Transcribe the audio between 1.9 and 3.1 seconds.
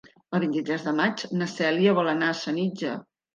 vol anar a Senija.